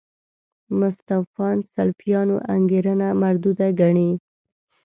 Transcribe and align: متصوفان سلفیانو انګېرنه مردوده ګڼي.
متصوفان 0.79 1.57
سلفیانو 1.73 2.35
انګېرنه 2.53 3.07
مردوده 3.21 3.67
ګڼي. 3.79 4.09